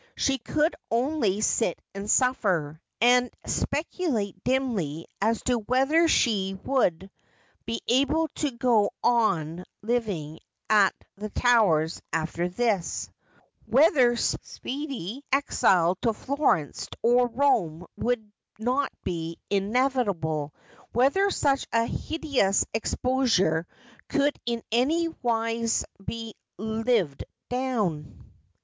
She 0.15 0.39
could 0.39 0.75
only 0.89 1.41
sit 1.41 1.79
and 1.93 2.09
suffer, 2.09 2.81
and 3.01 3.29
spectdate 3.45 4.33
dimly 4.43 5.05
as 5.21 5.43
to 5.43 5.59
whether 5.59 6.07
she 6.07 6.57
would 6.65 7.11
be 7.67 7.83
able 7.87 8.27
to 8.37 8.49
go 8.49 8.89
on 9.03 9.63
living 9.83 10.39
at 10.71 10.95
the 11.17 11.29
Towers 11.29 12.01
after 12.11 12.49
this: 12.49 13.11
whether 13.67 14.15
speedy 14.15 15.23
exile 15.31 15.93
to 16.01 16.13
Florence 16.13 16.87
or 17.03 17.27
Rome 17.27 17.85
would 17.95 18.31
not 18.57 18.91
be 19.03 19.37
inevitable: 19.51 20.51
whether 20.93 21.29
such 21.29 21.67
a 21.71 21.85
hideous 21.85 22.65
ex 22.73 22.95
posure 22.95 23.65
could 24.09 24.35
in 24.47 24.63
any 24.71 25.09
wise 25.21 25.85
be 26.03 26.33
lived 26.57 27.23
down. 27.49 28.25